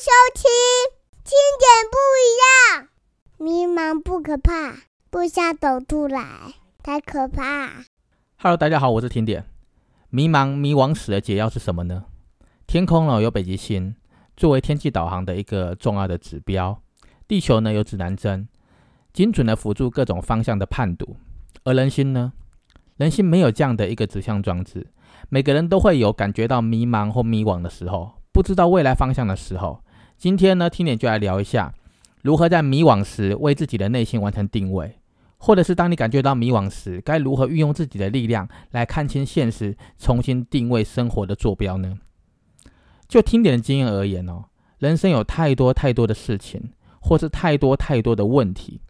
[0.00, 0.44] 收听，
[1.24, 2.88] 听点不一样。
[3.36, 7.84] 迷茫不可怕，不想走出来太可怕。
[8.38, 9.44] Hello，大家好，我是甜点。
[10.08, 12.06] 迷茫迷惘史的解药是什么呢？
[12.66, 13.94] 天空呢有北极星
[14.38, 16.80] 作为天气导航的一个重要的指标，
[17.28, 18.48] 地球呢有指南针，
[19.12, 21.14] 精准的辅助各种方向的判读。
[21.64, 22.32] 而人心呢，
[22.96, 24.86] 人心没有这样的一个指向装置。
[25.28, 29.82] 每个人都会有感觉到迷茫或迷惘的时候，不知道未来方向的时候。
[30.20, 31.72] 今天呢，听点就来聊一下，
[32.20, 34.98] 如何在迷惘时为自己的内心完成定位。
[35.38, 41.96] 或者是当你感觉到迷惘时，该如何运用自己的力量来看清现实，重新定位生活的坐标呢？
[43.08, 44.44] 就听点的经验而言哦，
[44.78, 46.68] 人生有太多太多的事情，
[47.00, 48.82] 或是太多太多的问题，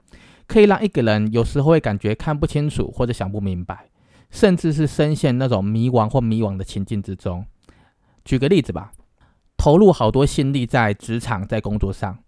[0.49, 3.89] 可以让一个人有时候会感觉看不清楚，或者想不明白，
[4.33, 7.47] 甚至是深陷那种迷惘或迷惘的情境之中。
[8.25, 8.91] 举个例子吧，
[9.61, 12.25] 投入好多心力在职场、在工作上，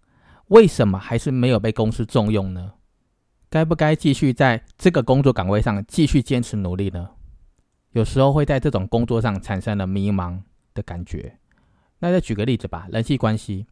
[0.49, 2.73] 为什么还是没有被公司重用呢？
[3.49, 7.09] 该不该继续在这个工作岗位上继续坚持努力呢？
[7.93, 10.41] 有时候会在这种工作上产生了迷茫
[10.75, 11.39] 的感觉。
[11.97, 13.65] 那再举个例子吧，人际关系，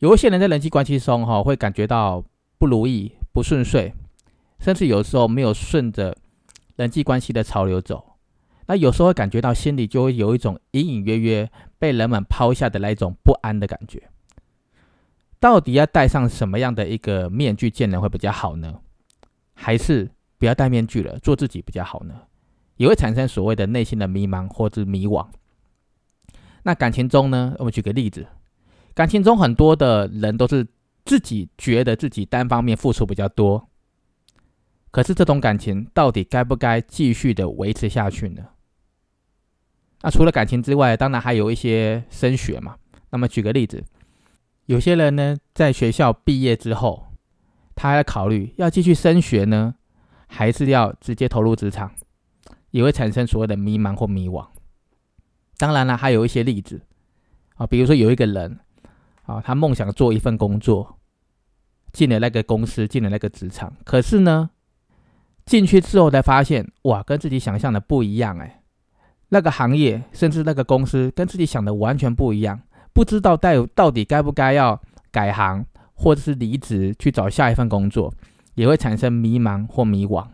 [0.00, 2.22] 有一些人在人际关系中哈、会感觉到
[2.58, 3.94] 不如意、不顺遂，
[4.58, 6.14] 甚至有时候没有顺着
[6.76, 8.18] 人际关系的潮流走。
[8.66, 14.02] 那有时候会感觉到心里就会有一种隐隐约约被人们抛下的那一种不安的感觉。
[15.38, 18.80] 到底要戴上什么样的一个面具见人会比较好呢？
[19.54, 22.14] 还是不要戴面具了，做自己比较好呢？
[22.76, 25.26] 也会产生所谓的内心的迷茫或者迷惘。
[26.62, 27.54] 那感情中呢？
[27.58, 28.26] 我们举个例子，
[28.94, 30.66] 感情中很多的人都是
[31.04, 33.68] 自己觉得自己单方面付出比较多，
[34.90, 38.42] 可是这种感情到底该不该继续的维持下去呢？
[40.06, 42.76] 那除了感情之外，当然还有一些升学嘛。
[43.10, 43.82] 那么举个例子，
[44.66, 47.08] 有些人呢，在学校毕业之后，
[47.74, 49.74] 他还在考虑要继续升学呢，
[50.28, 51.90] 还是要直接投入职场，
[52.70, 54.46] 也会产生所谓的迷茫或迷惘。
[55.58, 56.80] 当然了，还有一些例子
[57.56, 58.60] 啊，比如说有一个人
[59.24, 61.00] 啊，他梦想做一份工作，
[61.92, 64.50] 进了那个公司，进了那个职场，可是呢，
[65.44, 68.62] 进去之后才发现，哇，跟自己想象的不一样哎，
[69.28, 72.60] 那个行业甚至那个公司跟自己想的完全不一样。
[72.92, 75.64] 不知道到到底该不该要改行，
[75.94, 78.12] 或者是离职去找下一份工作，
[78.54, 80.26] 也会产生迷茫或迷惘。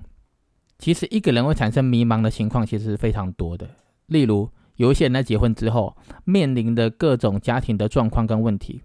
[0.78, 3.69] 其实一个人会产生迷茫的情况其实是非常多的，
[4.06, 8.82] 例如有一些人在结婚之后面临的各种家庭的状况跟问题，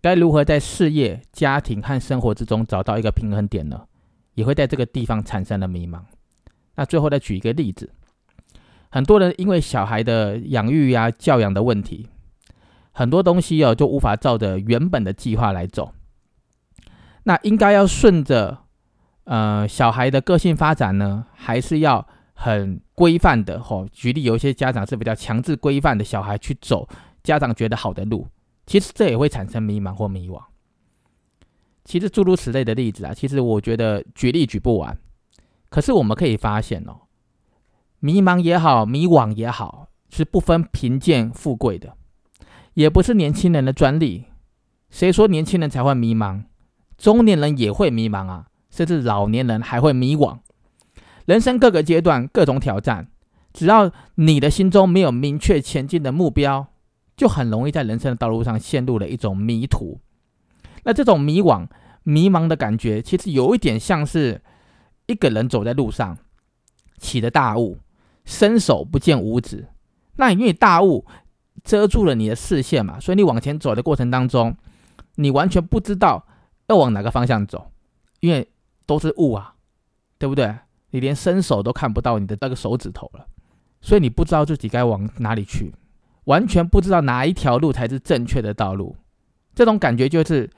[0.00, 3.82] 该如何在事业、家庭和生活之中找到一个平衡点呢？
[4.34, 6.00] 也会在这个地方产生了迷茫。
[6.76, 7.90] 那最后再举一个例子，
[8.90, 12.08] 很多人因为小孩的养育呀、教养的问题。
[12.92, 15.92] 很多东西哦，就无法照着原本的计划来走。
[17.22, 18.58] 那应该要顺着
[19.24, 23.60] 呃小孩的个性发展呢，还是要很规范的？
[23.62, 26.86] 吼、举例，有一些家长是比较强制规范的小孩去走
[27.22, 28.26] 家长觉得好的路，
[28.66, 30.42] 其实这也会产生迷茫或迷惘。
[31.84, 34.98] 其实诸如此类的例子啊，其实我觉得举例举不完。
[35.68, 37.00] 可是我们可以发现哦，
[38.00, 41.94] 迷茫也好，迷惘也好，是不分贫贱富贵的。
[42.74, 44.24] 也不是年轻人的专利。
[44.90, 46.44] 谁说年轻人才会迷茫？
[46.98, 50.38] 中年人也会迷茫啊，甚至老年人还会迷惘。
[51.26, 53.08] 人生各个阶段，各种挑战，
[53.52, 56.66] 只要你的心中没有明确前进的目标，
[57.16, 60.00] 就很容易在人生的道路上陷入了一种迷途。
[60.84, 61.68] 那这种迷惘、
[62.02, 64.42] 迷茫的感觉，其实有一点像是
[65.06, 66.18] 一个人走在路上，
[66.98, 67.78] 起了大雾，
[68.24, 69.68] 伸手不见五指。
[70.16, 71.04] 那因为大雾。
[71.62, 74.56] 遮住了你的视线嘛，所以你往前走的过程当中，
[75.16, 76.26] 你完全不知道
[76.68, 77.70] 要往哪个方向走，
[78.20, 78.48] 因为
[78.86, 79.56] 都是雾啊，
[80.16, 80.56] 对不对？
[80.92, 83.26] 你连伸手都看不到你的那个手指头了，
[83.82, 85.74] 所以你不知道自己该往哪里去，
[86.24, 88.96] 完全不知道哪一条路才是正确的道路。
[89.54, 90.48] 这种感觉就是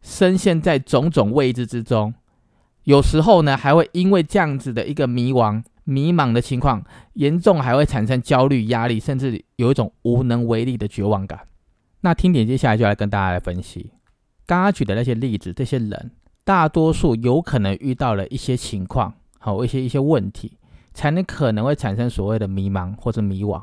[0.00, 2.14] 深陷在种种未知之中，
[2.84, 5.64] 有时候呢，还会因为这样子的一个迷惘。
[5.84, 6.84] 迷茫的情况
[7.14, 11.40] 严重，还会产生焦虑、压力，甚至有一种无能为力的绝望感。
[12.02, 13.92] 那听点接下来就来跟大家来分析，
[14.46, 16.12] 刚刚举的那些例子，这些人
[16.44, 20.56] 大多数有可能遇到了一些情况，好一些一些问题，
[20.94, 23.62] 才能可能会产生所谓的迷茫或者迷惘。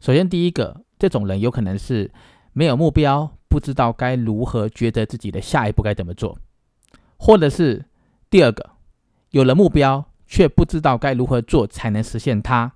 [0.00, 2.10] 首先，第一个，这种人有可能是
[2.52, 6.38] 没有目标，不知道该如何抉择自己的下一步该怎么做，
[7.18, 7.84] 或者是
[8.30, 8.70] 第二个，
[9.30, 10.07] 有了目标。
[10.28, 12.70] 却不知道该如何做才能实现它，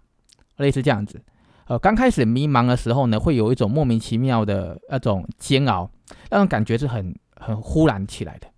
[0.57, 1.23] 类似这样子。
[1.67, 5.89] 呃，刚开始迷茫的时候呢，会有一种莫名其妙的那种煎熬，
[6.31, 8.49] 那种感觉是很很忽然起来的，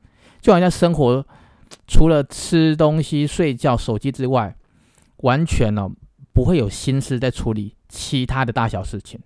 [0.41, 1.27] 就好像生活
[1.87, 4.57] 除了吃东西、睡觉、手机之外，
[5.19, 5.91] 完全呢
[6.33, 9.21] 不会有心思在处理其他的大小事情，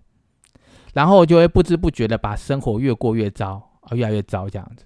[0.94, 4.84] 然后就会不知不觉的把生活越过越糟啊，越来越糟这样子。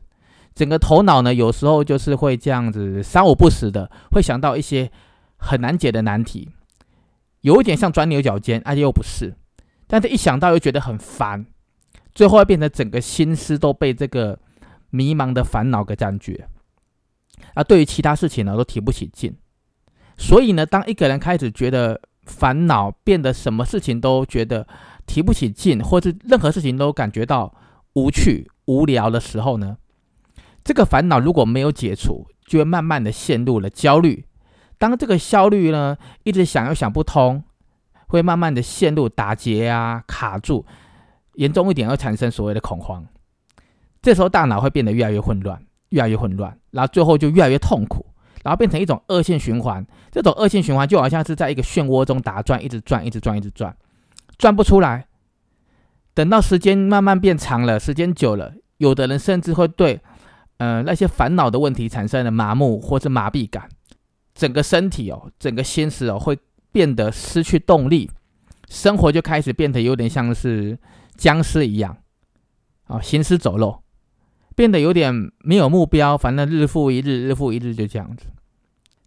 [0.55, 4.91] 整个头脑呢，有时候就是会这样子三五不时的会想到一些
[5.37, 6.51] 很难解的难题，
[7.41, 9.35] 有一点像钻牛角尖，而且又不是，
[9.87, 11.47] 但是一想到又觉得很烦，
[12.15, 14.39] 最后会变成整个心思都被这个
[14.91, 16.45] 迷茫的烦恼给占据，
[17.55, 19.35] 啊，对于其他事情呢都提不起劲，
[20.19, 24.67] 所以呢，当一个人开始觉得烦恼变得什么事情都觉得
[25.07, 27.53] 提不起劲，或是任何事情都感觉到
[27.95, 29.79] 无趣无聊的时候呢？
[30.65, 34.25] 这个烦恼如果没有解除，就会慢慢的陷入了焦虑。
[34.79, 37.43] 当这个焦虑呢，一直想又想不通，
[38.09, 40.67] 会慢慢的陷入打结啊、卡住，
[41.35, 43.07] 严重一点会产生所谓的恐慌。
[44.01, 48.05] 这时候大脑会变得越来越混乱，越来越混乱，然后最后就越来越痛苦，
[48.43, 49.87] 然后变成一种恶性循环。
[50.11, 53.77] 这种恶性循环就好像是在一个漩涡中打转，一直转，一直转，一直转，
[54.37, 55.07] 转不出来。
[56.15, 60.01] 等到时间慢慢变长了，时间久了，有的人甚至会对。
[60.63, 63.69] 呃，那些烦恼的问题产生了麻木或者麻痹感，
[64.33, 66.39] 整个身体哦，整个心思哦，会
[66.71, 68.09] 变得失去动力，
[68.69, 70.79] 生活就开始变得有点像是
[71.17, 71.97] 僵尸一样，
[72.85, 73.83] 啊，行尸走肉，
[74.55, 78.27] 变得有点没有目标，反正日复一日，日复一日就这样子。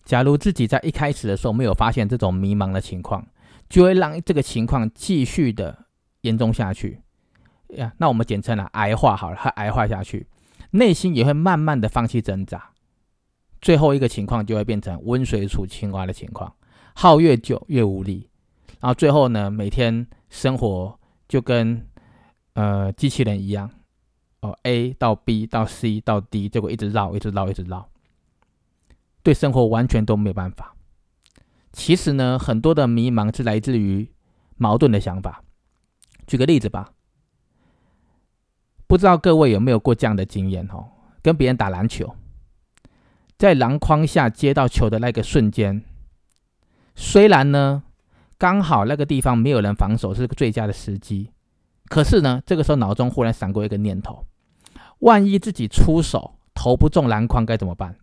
[0.04, 3.26] 假如自己在一开始的时候没有发现这种迷茫的情况，
[3.70, 5.86] 就会让这个情况继续的
[6.20, 7.00] 严重下去，
[7.70, 10.28] 呀，那我们简称了癌化好了，它癌化下去。
[10.76, 12.72] 内心也会慢慢的放弃挣扎，
[13.62, 16.54] 最后一个情况就会变成温水煮青蛙的情况，
[16.94, 18.30] 耗越久越无力，
[18.82, 21.00] 然后最后呢，每天生活
[21.30, 21.88] 就跟
[22.54, 23.70] 呃机器人一样，
[24.42, 27.90] 哦 A 到 B 到 C 到 D，结果一直绕，一直绕，一直绕，
[29.24, 30.76] 对生活完全都没有办法。
[31.72, 34.12] 其实呢，很多的迷茫是来自于
[34.58, 35.42] 矛盾的想法。
[36.28, 36.92] 举个例子吧。
[38.88, 40.86] 不知道各位有没有过这样的经验哦？
[41.22, 42.16] 跟别人打篮球，
[43.38, 45.84] 在篮筐下接到球的那个瞬间，
[46.96, 47.84] 虽然呢
[48.38, 51.32] 刚好那个地方没有人防守，是个最佳的时机，
[51.88, 54.26] 可是呢这个时候脑中忽然闪过一个念头：
[55.00, 57.98] 万一自己出手投不中篮筐该怎么办？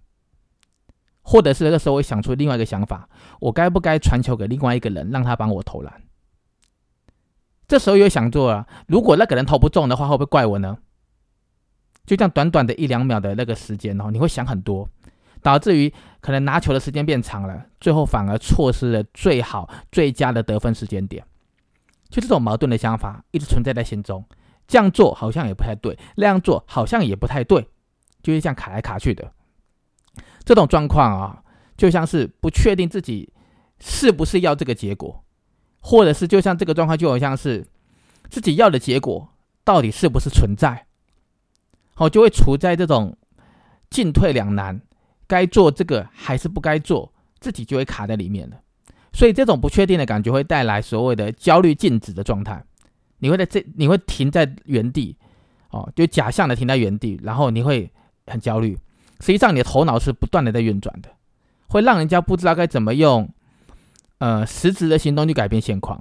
[1.22, 3.08] 或者是那个时候我想出另外一个想法：
[3.38, 6.02] 我该不该传球给另外一个人，让他帮我投篮？
[7.72, 10.76] 这时候又想做了，如果那个人投不中的话，会不会怪我呢？
[12.04, 14.86] 就这样短短的一两秒的那个时间哦，你会想很多，
[15.40, 15.90] 导致于
[16.20, 21.24] 可能拿球的时间变长了，最后反而错失了最好最佳的得分时间点。
[22.10, 24.22] 就这种矛盾的想法一直存在在心中，
[24.68, 27.66] 这样做好像也不太对，那样做好像也不太对，
[28.22, 29.32] 就是这样卡来卡去的。
[30.44, 31.42] 这种状况啊，
[31.78, 33.32] 就像是不确定自己
[33.80, 35.24] 是不是要这个结果。
[35.82, 37.66] 或者是就像这个状况，就好像是
[38.30, 39.28] 自己要的结果
[39.64, 40.86] 到底是不是存在，
[41.94, 43.16] 好就会处在这种
[43.90, 44.80] 进退两难，
[45.26, 48.56] 该做这个还是不该做，自己就会卡在里面了。
[49.12, 52.64] 所以这种不确定的感觉会带来所谓的焦虑静止的状态，
[53.18, 55.16] 你会在这你会停在原地，
[55.70, 57.90] 哦，就假象的停在原地，然后你会
[58.26, 58.78] 很焦虑。
[59.20, 61.10] 实际上你的头脑是不断的在运转的，
[61.68, 63.28] 会让人家不知道该怎么用。
[64.22, 66.00] 呃，实质的行动去改变现况，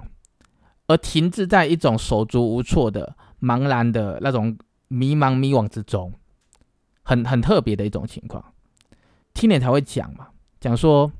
[0.86, 6.12] 而停滞在一种手足无措的茫然的那种迷茫迷惘之中，
[7.02, 8.44] 很很特别的一种情况。
[9.34, 10.28] 听年才会讲嘛，
[10.60, 11.10] 讲说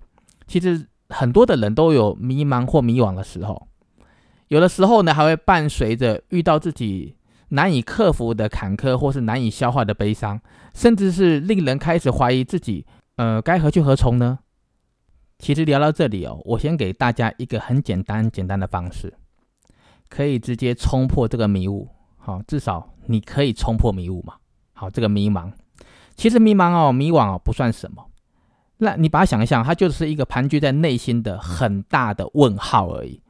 [0.46, 3.66] 其实很多的人都有迷茫或迷惘的时候，
[4.46, 7.16] 有的时候呢还会伴随着遇到自己
[7.48, 10.40] 难以克服的坎坷或是难以消化的悲伤，
[10.72, 14.38] 甚至是令人开始怀疑自己，呃，该何去何从呢？
[15.42, 19.12] 其实聊到这里哦，我先给大家一个很简单、简单的方式，
[20.08, 21.88] 可以直接冲破这个迷雾。
[22.16, 24.36] 好，至少你可以冲破迷雾嘛。
[24.72, 25.50] 好，这个迷茫，
[26.14, 28.06] 其实迷茫哦、迷惘哦不算什么。
[28.76, 33.20] 那你把它想一想，它就是一个盘踞在内心的很大的问号而已。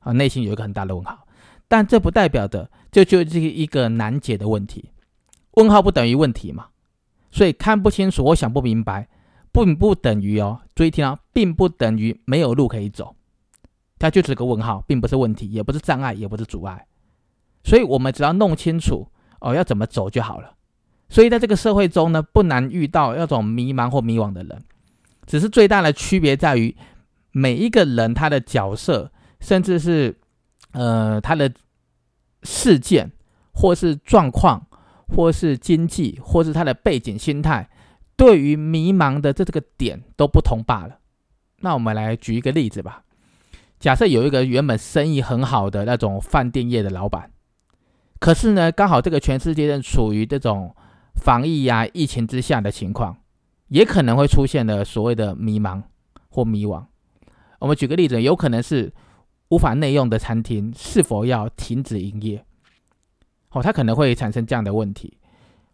[0.00, 1.28] 啊，内心有一个很大的问号，
[1.68, 4.90] 但这不代表的这就是一个难解的问题。
[5.52, 6.70] 问号不等于问题嘛，
[7.30, 9.08] 所以看不清楚，我想不明白。
[9.52, 13.14] 并不等于哦，注意听啊，并不等于没有路可以走，
[13.98, 16.86] 它就是个问号，并不是问题，也不是障碍，也不是阻碍。
[17.62, 19.06] 所以，我们只要弄清楚
[19.40, 20.54] 哦，要怎么走就好了。
[21.08, 24.64] 所以，在这个社会中呢，不难遇到那种迷茫或迷惘的人，
[25.26, 26.74] 只是最大的区别在于，
[27.30, 30.18] 每一个人他的角色，甚至是
[30.72, 31.52] 呃他的
[32.42, 33.12] 事件，
[33.52, 34.66] 或是状况，
[35.08, 37.68] 或是经济，或是他的背景心态，
[38.22, 41.00] 对于迷茫的这这个点都不同罢了。
[41.58, 43.02] 那我们来举一个例子吧。
[43.80, 47.32] 假设有一个原本生意很好的那种饭店业的老板，
[48.20, 50.72] 可是呢，刚好这个全世界正处于这种
[51.16, 53.16] 防疫呀、疫情之下的情况，
[53.66, 55.82] 也可能会出现了所谓的迷茫
[56.28, 56.84] 或迷惘。
[57.58, 58.92] 我们举个例子，有可能是
[59.48, 62.44] 无法内用的餐厅是否要停止营业？
[63.50, 65.18] 哦，它可能会产生这样的问题，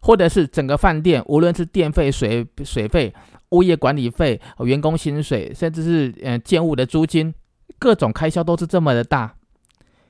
[0.01, 3.13] 或者是整个饭店，无论是电费、水水费、
[3.49, 7.33] 物业管理费、员工薪水，甚至是呃建物的租金。
[7.77, 9.35] 各种开销都是这么的大，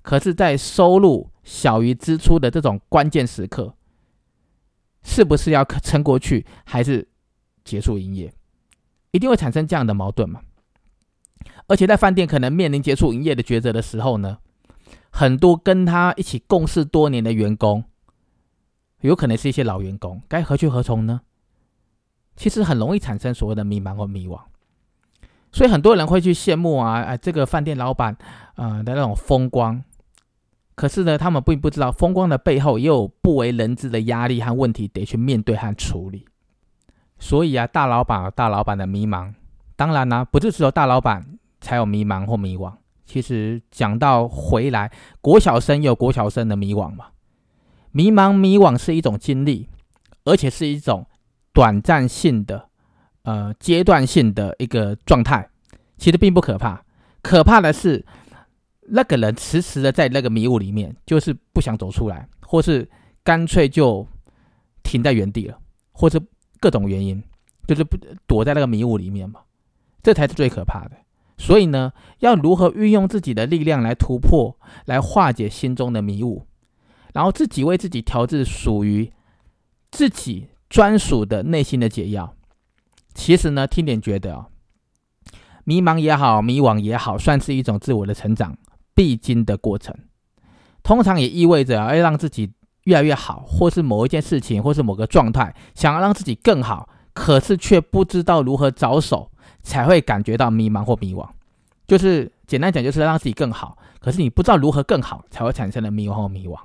[0.02, 3.76] 可是，在收入小于支出的这种关键时刻，
[5.04, 7.08] 是不是要撑过去，还是
[7.64, 8.34] 结束营业？
[9.12, 10.42] 一定会产生这样的矛盾嘛？
[11.68, 14.40] 而且，在饭店可能面临结束营业的抉择的时候呢，
[15.12, 17.84] 很多跟他一起共事多年的员工，
[19.02, 21.22] 有可能是一些老员工，该何去何从呢？
[22.36, 24.40] 其实很容易产生所谓的迷茫或迷惘。
[25.52, 28.16] 所以很多人会去羡慕啊，哎，这个饭店老板，
[28.56, 29.84] 呃的那种风光。
[30.76, 36.26] 可是呢，他们并不知道风光的背后也有不为人知的压力和问题得去面对和处理。
[37.18, 39.34] 所以啊，大老板大老板的迷茫。
[39.76, 42.74] 当然呢，不是只有大老板才有迷茫或迷惘。
[43.06, 47.08] 其实讲到回来，国小生有国小生的迷惘嘛。
[47.92, 49.68] 迷茫迷惘是一种经历，
[50.26, 51.06] 而且是一种
[51.54, 52.70] 短暂性的。
[53.24, 55.48] 呃，阶段性的一个状态，
[55.98, 56.84] 其实并不可怕。
[57.22, 58.04] 可怕的是，
[58.88, 62.90] 那个人迟迟的在那个迷雾里面，就是不想走出来，或是
[63.24, 64.08] 干脆就
[64.82, 65.60] 停在原地了，
[65.92, 66.20] 或是
[66.60, 67.22] 各种原因，
[67.68, 69.42] 就是不躲在那个迷雾里面嘛。
[70.02, 70.92] 这才是最可怕的。
[71.38, 76.48] 所以呢，要如何运用自己的力量来突破，来化解心中的迷雾，
[77.20, 79.12] 然后自己为自己调制属于
[79.92, 82.34] 自己专属的内心的解药。
[83.14, 84.46] 其实呢，听点觉得哦，
[85.66, 88.58] 迷茫也好，迷惘也好，算是一种自我的成长
[88.96, 89.94] 必经的过程。
[90.82, 92.54] 通常也意味着要让自己
[92.86, 99.30] 越来越好，或是某一件事情，或是某个状态，想要让自己更好，可是却不知道如何着手，
[99.62, 101.28] 才会感觉到迷茫或迷惘。
[101.86, 106.58] 就是简单讲，就是让自己更好，可是你不知道如何更好，才会产生的迷惘或迷惘。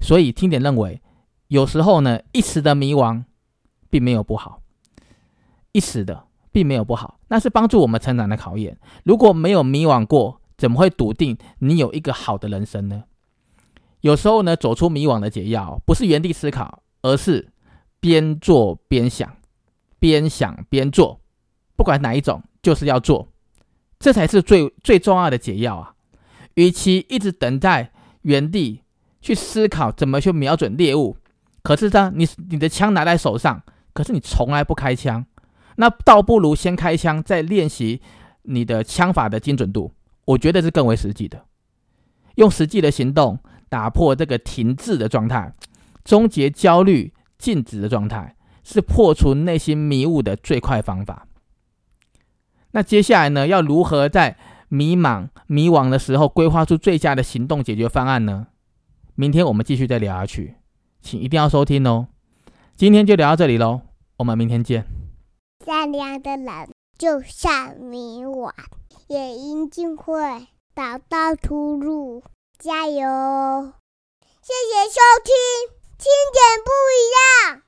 [0.00, 1.00] 所以听点认为，
[1.48, 3.24] 有时候呢，一时的迷惘
[3.90, 4.62] 并没有不好。
[5.72, 8.78] 一时的并没有不好，那是帮助我们成长的考验。
[9.04, 13.04] 如果没有迷惘过，怎么会笃定你有一个好的人生呢？
[14.00, 17.52] 有时候呢，走出迷惘的解药不是原地思考，而是
[18.00, 19.36] 边做边想，
[19.98, 21.20] 边想边做，
[21.76, 23.28] 不管哪一种，就是要做，
[23.98, 25.94] 这才是最最重要的解药啊！
[26.54, 28.80] 与其一直等在原地
[29.26, 31.16] 去思考怎么去瞄准猎物，
[31.64, 33.60] 可是呢，你你的枪拿在手上，
[33.92, 35.26] 可是你从来不开枪。
[35.78, 38.00] 那倒不如先开枪，再练习
[38.42, 39.90] 你的枪法的精准度，
[40.26, 41.42] 我觉得是更为实际的。
[42.36, 45.52] 用实际的行动打破这个停滞的状态，
[46.04, 51.26] 终结焦虑静止的状态，是破除内心迷雾的最快方法。
[52.70, 54.36] 那接下来呢，要如何在
[54.68, 58.46] 迷茫迷惘的时候规划出最佳的行动解决方案呢？
[59.18, 60.56] 明天我们继续再聊下去，
[61.00, 62.08] 请一定要收听哦。
[62.76, 63.80] 今天就聊到这里喽，
[64.18, 64.84] 我们明天见。
[65.64, 68.52] 善良的人就像迷惘，
[69.08, 72.22] 也一定会找到出路。
[72.58, 73.72] 加油！
[74.42, 75.32] 谢谢收听，
[75.96, 77.00] 听点不一
[77.56, 77.62] 样。